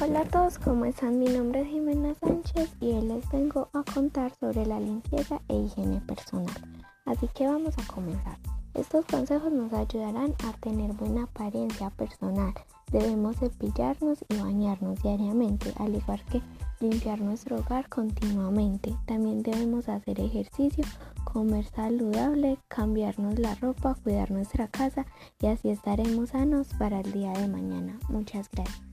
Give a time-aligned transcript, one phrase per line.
[0.00, 1.18] Hola a todos, ¿cómo están?
[1.18, 5.56] Mi nombre es Jimena Sánchez y hoy les vengo a contar sobre la limpieza e
[5.56, 6.54] higiene personal.
[7.04, 8.38] Así que vamos a comenzar.
[8.74, 12.54] Estos consejos nos ayudarán a tener buena apariencia personal.
[12.92, 16.42] Debemos cepillarnos y bañarnos diariamente, al igual que
[16.78, 18.94] limpiar nuestro hogar continuamente.
[19.04, 20.84] También debemos hacer ejercicio,
[21.24, 25.06] comer saludable, cambiarnos la ropa, cuidar nuestra casa
[25.40, 27.98] y así estaremos sanos para el día de mañana.
[28.08, 28.87] Muchas gracias.